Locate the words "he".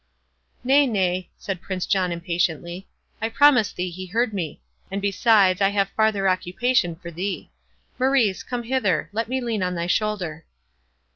3.91-4.07